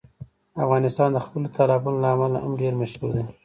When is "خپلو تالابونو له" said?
1.25-2.09